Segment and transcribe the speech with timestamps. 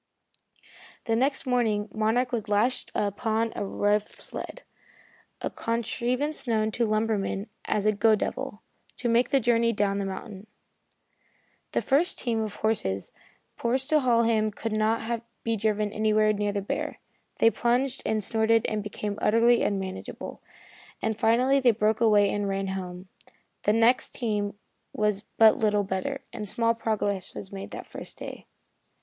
[1.05, 4.63] The next morning Monarch was lashed upon a rough sled
[5.41, 8.63] a contrivance known to lumbermen as a "go devil"
[8.97, 10.47] to make the journey down the mountain.
[11.73, 13.11] The first team of horses
[13.57, 16.97] procured to haul him could not be driven anywhere near the bear.
[17.37, 20.41] They plunged and snorted and became utterly unmanageable,
[20.99, 23.07] and finally they broke away and ran home.
[23.65, 24.57] The next team
[24.93, 28.47] was but little better, and small progress was made the first day.